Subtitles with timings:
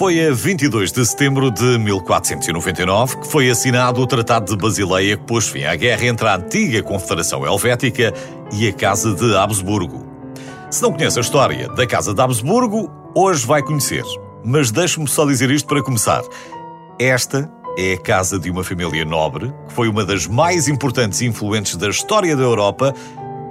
[0.00, 5.24] Foi a 22 de setembro de 1499 que foi assinado o Tratado de Basileia que
[5.24, 8.14] pôs fim à guerra entre a antiga Confederação Helvética
[8.50, 10.06] e a Casa de Habsburgo.
[10.70, 14.02] Se não conhece a história da Casa de Habsburgo, hoje vai conhecer.
[14.42, 16.22] Mas deixe-me só dizer isto para começar.
[16.98, 21.26] Esta é a casa de uma família nobre que foi uma das mais importantes e
[21.26, 22.94] influentes da história da Europa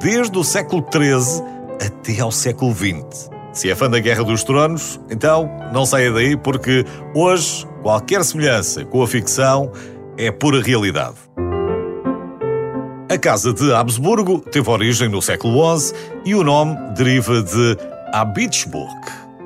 [0.00, 1.44] desde o século XIII
[1.78, 3.37] até ao século XX.
[3.58, 8.84] Se é fã da Guerra dos Tronos, então não saia daí porque hoje qualquer semelhança
[8.84, 9.72] com a ficção
[10.16, 11.16] é pura realidade.
[13.10, 15.92] A Casa de Habsburgo teve origem no século XI
[16.24, 17.76] e o nome deriva de
[18.12, 18.94] Habitsburg,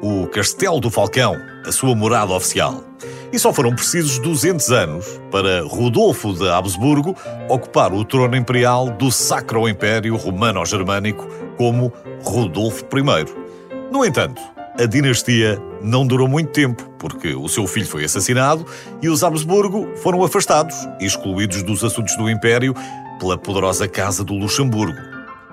[0.02, 1.34] o Castelo do Falcão,
[1.66, 2.84] a sua morada oficial.
[3.32, 7.16] E só foram precisos 200 anos para Rodolfo de Habsburgo
[7.48, 11.26] ocupar o trono imperial do Sacro Império Romano-Germânico
[11.56, 11.90] como
[12.22, 13.41] Rodolfo I.
[13.92, 14.40] No entanto,
[14.80, 18.64] a dinastia não durou muito tempo, porque o seu filho foi assassinado
[19.02, 22.74] e os Habsburgo foram afastados e excluídos dos assuntos do Império
[23.20, 24.98] pela poderosa Casa do Luxemburgo.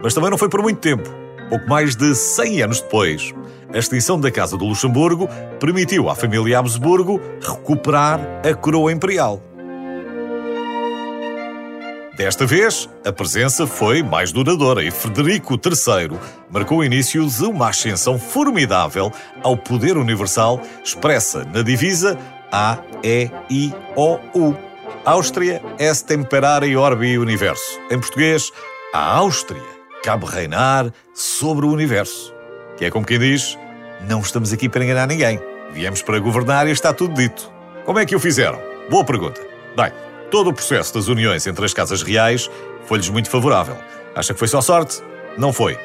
[0.01, 1.03] Mas também não foi por muito tempo.
[1.49, 3.33] Pouco mais de 100 anos depois,
[3.73, 5.27] a extinção da Casa do Luxemburgo
[5.59, 9.48] permitiu à família Habsburgo recuperar a coroa imperial.
[12.19, 16.19] Desta vez, a presença foi mais duradoura e Frederico III
[16.51, 19.09] marcou o início de uma ascensão formidável
[19.41, 22.19] ao poder universal expressa na divisa
[22.51, 24.53] A, E, I, O, U.
[25.05, 27.79] Áustria est temperare orbi universo.
[27.89, 28.51] Em português,
[28.93, 29.63] a Áustria
[30.03, 32.33] cabe reinar sobre o universo.
[32.75, 33.57] Que é como quem diz,
[34.09, 35.39] não estamos aqui para enganar ninguém.
[35.71, 37.49] Viemos para governar e está tudo dito.
[37.85, 38.59] Como é que o fizeram?
[38.89, 39.39] Boa pergunta.
[39.73, 39.93] Bem,
[40.31, 42.49] Todo o processo das uniões entre as casas reais
[42.85, 43.75] foi-lhes muito favorável.
[44.15, 45.01] Acha que foi só sorte?
[45.37, 45.77] Não foi.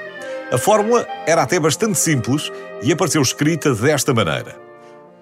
[0.53, 2.53] A fórmula era até bastante simples
[2.83, 4.57] e apareceu escrita desta maneira: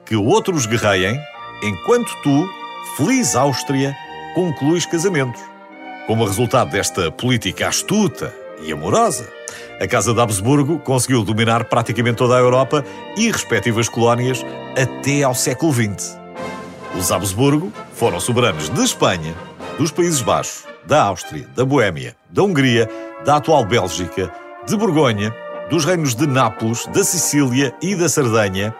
[0.04, 1.18] Que outros guerreiem,
[1.62, 2.48] enquanto tu,
[2.96, 3.94] feliz Áustria,
[4.34, 5.40] concluis casamentos.
[6.06, 9.28] Como resultado desta política astuta e amorosa,
[9.80, 12.84] a Casa de Habsburgo conseguiu dominar praticamente toda a Europa
[13.16, 14.44] e respectivas colónias
[14.76, 16.18] até ao século XX.
[16.98, 19.32] Os Habsburgo foram soberanos de Espanha,
[19.78, 22.90] dos Países Baixos, da Áustria, da Boémia, da Hungria,
[23.24, 24.28] da atual Bélgica,
[24.66, 25.32] de Borgonha,
[25.70, 28.74] dos reinos de Nápoles, da Sicília e da Sardenha,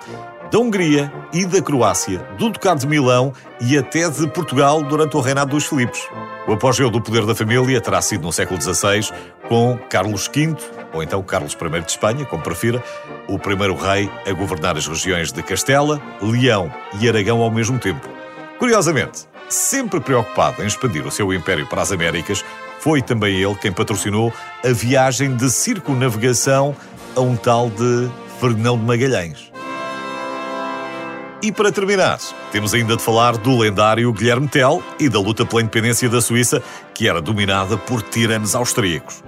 [0.50, 5.20] da Hungria e da Croácia, do Ducado de Milão e até de Portugal durante o
[5.20, 6.02] reinado dos Filipes.
[6.48, 9.08] O apogeu do poder da família terá sido no século XVI,
[9.48, 10.56] com Carlos V,
[10.92, 12.82] ou então Carlos I de Espanha, como prefira,
[13.28, 18.21] o primeiro rei a governar as regiões de Castela, Leão e Aragão ao mesmo tempo.
[18.62, 22.44] Curiosamente, sempre preocupado em expandir o seu império para as Américas,
[22.78, 24.32] foi também ele quem patrocinou
[24.64, 26.72] a viagem de circunnavegação
[27.16, 28.08] a um tal de
[28.38, 29.50] Fernão de Magalhães.
[31.42, 32.20] E para terminar,
[32.52, 36.62] temos ainda de falar do lendário Guilherme Tell e da luta pela independência da Suíça,
[36.94, 39.24] que era dominada por tiranos austríacos.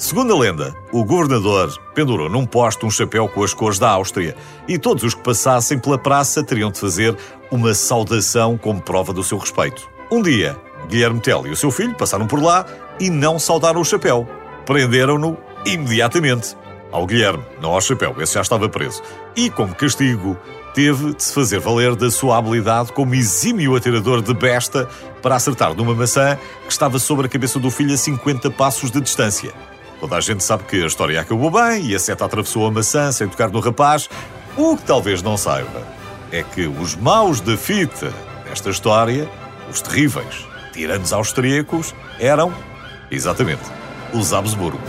[0.00, 4.34] Segundo a lenda, o governador pendurou num poste um chapéu com as cores da Áustria
[4.66, 7.14] e todos os que passassem pela praça teriam de fazer
[7.50, 9.86] uma saudação como prova do seu respeito.
[10.10, 10.56] Um dia,
[10.88, 12.64] Guilherme Tell e o seu filho passaram por lá
[12.98, 14.26] e não saudaram o chapéu.
[14.64, 16.56] Prenderam-no imediatamente.
[16.90, 19.02] Ao Guilherme, não ao chapéu, esse já estava preso.
[19.36, 20.34] E, como castigo,
[20.72, 24.88] teve de se fazer valer da sua habilidade como exímio atirador de besta
[25.20, 28.98] para acertar numa maçã que estava sobre a cabeça do filho a 50 passos de
[28.98, 29.52] distância.
[30.00, 33.12] Toda a gente sabe que a história acabou bem e a seta atravessou a maçã
[33.12, 34.08] sem tocar no rapaz.
[34.56, 35.86] O que talvez não saiba
[36.32, 38.10] é que os maus da fita
[38.44, 39.28] desta história,
[39.70, 42.54] os terríveis tiranos austríacos, eram,
[43.10, 43.62] exatamente,
[44.14, 44.80] os Habsburgo.